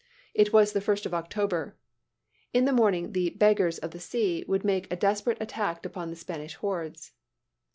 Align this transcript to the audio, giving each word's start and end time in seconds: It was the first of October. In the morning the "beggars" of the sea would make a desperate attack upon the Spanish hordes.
It 0.33 0.51
was 0.51 0.73
the 0.73 0.81
first 0.81 1.05
of 1.05 1.13
October. 1.13 1.77
In 2.53 2.65
the 2.65 2.73
morning 2.73 3.11
the 3.11 3.29
"beggars" 3.29 3.77
of 3.77 3.91
the 3.91 3.99
sea 3.99 4.43
would 4.47 4.65
make 4.65 4.91
a 4.91 4.95
desperate 4.95 5.37
attack 5.39 5.85
upon 5.85 6.09
the 6.09 6.15
Spanish 6.15 6.55
hordes. 6.55 7.11